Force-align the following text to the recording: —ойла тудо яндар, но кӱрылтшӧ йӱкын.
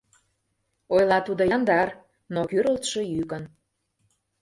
—ойла 0.95 1.19
тудо 1.27 1.43
яндар, 1.57 1.87
но 2.33 2.41
кӱрылтшӧ 2.49 3.01
йӱкын. 3.13 3.43